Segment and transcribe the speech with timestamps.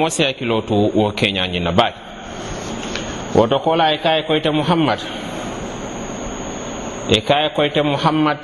[0.00, 1.98] mo si hakkilo to wo keñañinna baake
[3.34, 4.98] woto kola e kaye koyte muhammad.
[7.08, 8.38] E kaye koyte muhammad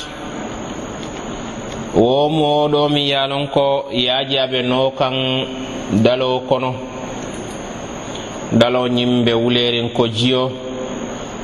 [1.95, 5.15] wo moɗo mi yalon ko yajaɓe no kan
[6.05, 6.75] dalo kono.
[8.53, 10.51] Dalo ñimɓe wulerin ko jiyo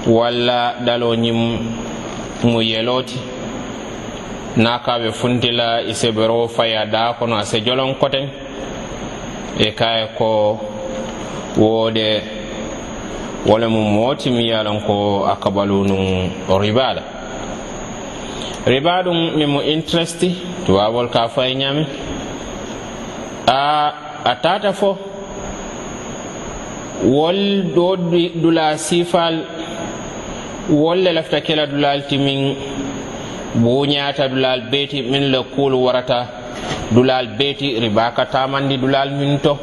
[0.07, 1.59] walla dalo ñim
[2.45, 3.19] mu yeloti
[4.57, 8.29] nakaɓe funtila e iseɓero faya da kono ase jolon koten
[9.59, 10.59] e kaye ko
[11.57, 12.23] woode
[13.47, 16.30] wole mum mootimi ye lon ko a kabalu num
[16.61, 17.02] riba la
[18.66, 20.28] riba ɗum mimo interesti
[20.66, 21.84] tubabol ka fo ñami
[23.47, 23.92] a
[24.25, 24.97] a tata fo
[27.05, 27.97] wol ɗo
[28.42, 29.45] dula sifal
[30.70, 32.55] wolle lafta kela dulal timin
[33.55, 36.41] buñata dulal beeti min le kuulu warata.
[36.95, 39.56] dulal beeti riba ka tamandi dulal min to.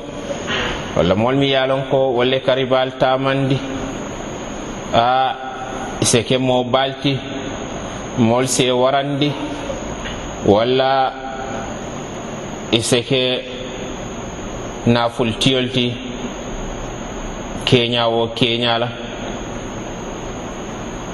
[0.95, 3.57] Walla mool mi yalon ko walle ka ribal tamandi.
[4.93, 5.35] A
[6.01, 7.13] seke mo balti
[8.17, 9.31] mol se warandi.
[10.45, 11.13] Walla
[12.71, 13.43] iseke
[14.87, 15.93] nafultiyol ti
[17.65, 18.87] keñawo keñala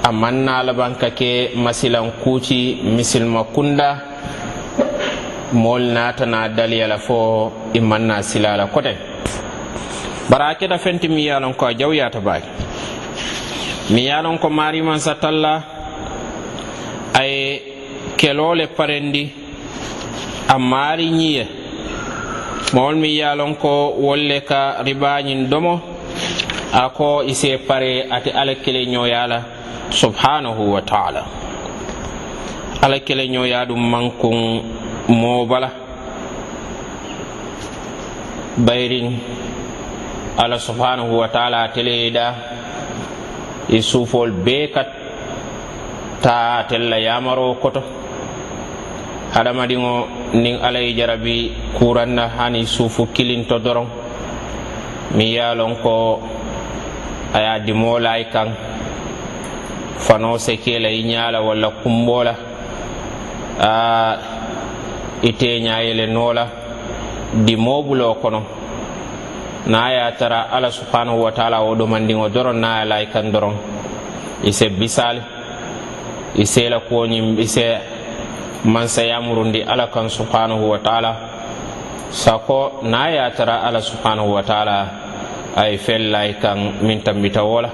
[0.03, 4.14] amman nalaban ka ke masilan kuuci misilma kunda.
[5.53, 8.97] moolu naatana daliyala fo i manna silala kote.
[10.29, 12.47] Bara a keta fenti mi yalon ko a jawyata baake
[13.91, 15.63] mi yalon a lon ko maarimansa talla
[17.13, 17.61] aye
[18.17, 19.31] kelole parendi
[20.49, 21.47] a maari ñiye
[22.73, 25.79] mawol mi yalon ko wolle ka ribañin domo
[26.73, 29.43] a ko ise pare ate ala kele ñoyala
[29.91, 31.25] subhanahu wa taala.
[32.81, 34.61] Ala kele ñoya ɗum mankun
[35.07, 35.69] mobala
[38.57, 39.19] bayrin
[40.37, 42.25] allah subhanahu wa taala teleyiɗa
[43.69, 44.87] e suufol bee kat
[46.21, 47.83] ta tella yamaro koto.
[49.35, 53.87] Hadamadiŋo niŋ alla ye jarabi kuranna hani suufu kilinto doroŋ
[55.15, 55.93] miŋ ye a loŋ ko
[57.33, 58.47] a ye a dimoo la ye kaŋ
[60.05, 62.33] fanoo sekee la i ñaa la walla kumboo la
[63.59, 64.34] aa
[65.25, 66.45] i teñayele noola
[67.33, 68.41] di moobulo kono.
[69.65, 73.55] Na ya tara ala subhanahu wa taala wo ɗomandiŋo doron na ya lay kan doron.
[74.43, 75.21] I se bisali
[76.37, 77.65] i se la kuwoñim i se
[78.63, 81.11] mansayamurundi ala kan subhanahu wa taala.
[82.11, 84.77] Sako na ya tara ala subhanahu wa taala
[85.57, 87.69] ay fel lay kan min tambita wola.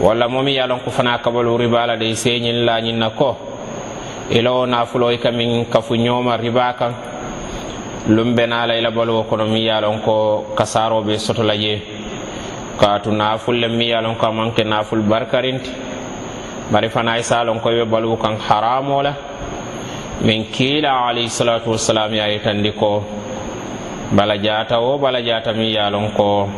[0.00, 3.53] Walla momi yalon ko fana kabal riba de i señin lañin na ko
[4.30, 5.30] ilawo nafulo i ka
[5.70, 6.94] kafu ñooma riba kan.
[8.08, 11.80] Lum bena la ila baluwo kono mi yalon ko kasaroɓe be soto la je
[12.78, 15.70] kaatu naful le min ko amanke naful barkarinti.
[16.70, 19.14] Bari fana ye sa lon ko i baluwo kan haramo la.
[20.22, 23.02] Min kiila alayhi salatu wassalam a yitandi ko.
[24.12, 26.48] Bala jata wo bala jata mi yalon ko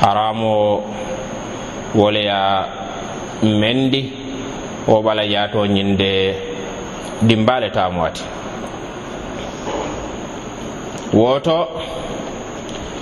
[0.00, 0.82] haramo
[1.94, 2.66] woleya
[3.42, 4.12] mendi.
[4.86, 6.55] Wo bala jato ñinde
[7.22, 8.22] dimbale tamo wati.
[11.12, 11.68] Woto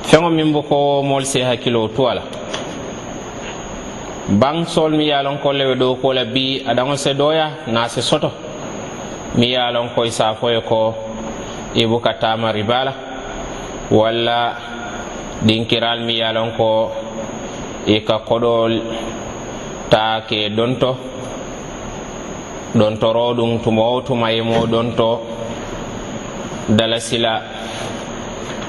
[0.03, 2.23] feŋo min bo ko moolu se hakkilo tuwala.
[4.41, 7.47] Baŋ soolu miŋ ye lon loŋ ko le be dookoo la bii adaŋo se doya
[7.67, 8.31] naa si soto.
[9.39, 10.25] Mi ye lon ko i se
[10.69, 10.95] ko
[11.75, 12.93] i buka tama ribala.
[13.91, 14.39] Walla
[15.43, 16.93] dinkiral mi ye lon ko
[17.87, 18.73] i ka kodool
[19.91, 20.97] ta ke donto.
[22.75, 25.21] ɗontoro ɗum tuma o tuma e muɗon to
[26.69, 27.41] dala sila.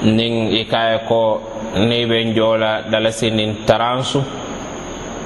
[0.02, 1.40] Nin e i kaye ko
[1.78, 4.22] ni ɓen joola dala sinin taransu.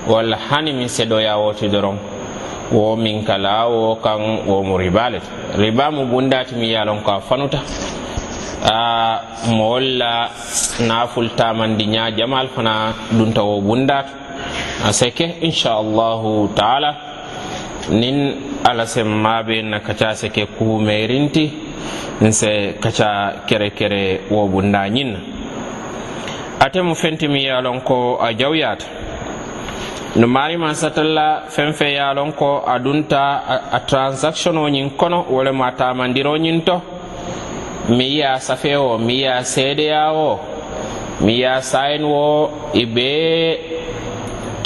[0.08, 1.98] Walla hani min seɗoya woti doron
[2.72, 5.22] wo min kala wo kan womo ribalet.
[5.58, 7.58] Riba le mo bundati mi yalon ko a fanuta.
[8.64, 9.20] A
[9.50, 10.30] mo wolla
[10.80, 14.10] nafultamandi ña jamal fana ɗunta wo bundatu
[14.84, 17.09] a seke inchallahu taala.
[17.88, 18.34] nin
[18.64, 21.50] ala semmaɓe na kaca seke kumerinti
[22.20, 25.18] nse kaca kere kere wobu ñinna
[26.60, 28.86] ate mu fentimi ye lon ko a jawyata
[30.16, 33.42] no marima satalla fen fe yalon ko a dunta
[33.72, 36.82] a transaction oñin kono walema a tamandiroñin to.
[37.88, 40.38] Mi yiya safe o mi yiya seedeya o
[41.20, 43.58] mi yiya sayin wo i bee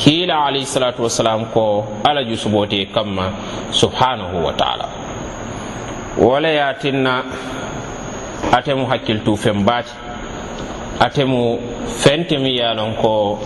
[0.05, 3.33] kiila alayhi salatu wasalam ko ala jusubote kamma
[3.73, 4.85] subhanahu wa taala.
[6.21, 7.25] Wala yatinna
[8.53, 9.89] atemu hakkiltu fen baati.
[11.01, 11.56] Atemu
[11.89, 13.41] fente mi ya ko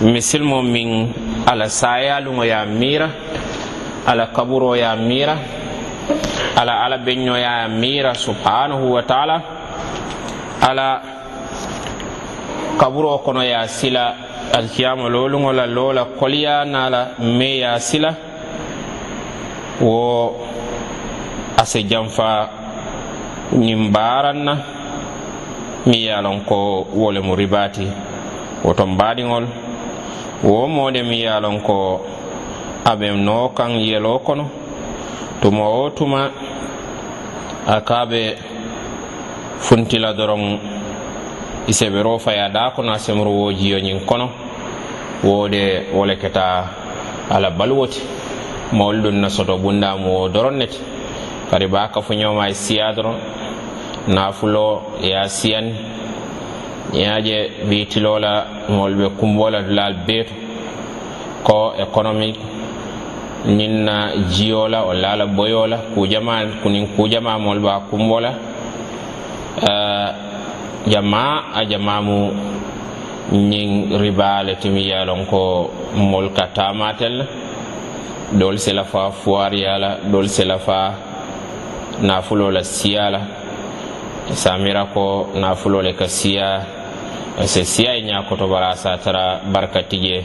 [0.00, 1.10] misilmo min
[1.46, 3.10] ala sayaluŋo ya miira
[4.06, 5.34] ala kaburo ya miira
[6.56, 9.42] ala ala beñoya ya miira subhanahu wa taala.
[10.62, 11.02] Ala
[12.78, 18.14] kaburo kono ya sila alkiyama loluŋo la loo koliya nala me ya sila
[19.80, 20.34] wo
[21.56, 22.48] ase janfa
[23.52, 24.54] ñiŋ baaraŋ na
[25.86, 27.86] miŋ ye loŋ ko wo lemu ribati
[28.64, 29.44] woton baadiŋol
[30.44, 31.76] wo mode miŋ ye loŋ ko
[32.84, 34.44] a be noo kaŋ yeloo kono
[35.40, 36.30] tuma wo tuma
[37.66, 38.22] a ka be
[39.60, 40.42] funtila doroŋ
[41.68, 44.30] i seɓero faya ɗa kono a semro wo jiyoñin kono.
[45.22, 46.64] Wode wole keta
[47.30, 48.00] ala balwoti.
[48.72, 50.78] Mawol ɗum na soto bundamu wo doron nete
[51.50, 53.16] bari ba kafuñoma e siya doron.
[54.08, 55.74] Nafulo e ya siyani
[56.94, 60.32] yaje witilola mawol ɓe kumbola dulal beeto
[61.44, 62.40] ko économique
[63.46, 65.76] ñinna jiyola o laala boyola.
[65.94, 68.32] Kujama kunin kujamamol ɓa kumbola.
[69.60, 70.27] Uh,
[70.86, 72.32] jama a jamamu
[73.32, 77.18] ñiŋ ribale timi ye lon ko moolu ka tamatel.
[77.18, 77.26] La
[78.38, 80.94] doolu se lafa fuwariya la doolu se lafa
[82.00, 83.20] nafuloo la siya la
[84.34, 86.60] samira ko nafuloo le ka siya.
[87.44, 90.24] Se siya ye ñaa kotobara a se tara barka tije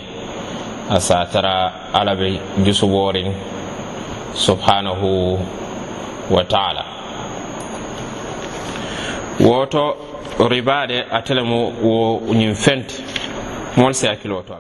[0.90, 3.32] a sa tara ala be jusubooriŋ
[4.34, 5.40] subhanahu
[6.30, 6.84] wa taala.
[9.40, 10.13] Woto
[10.50, 11.34] ribade de ate
[11.82, 12.94] wo ñin fente
[13.78, 14.56] mol si hakkilo to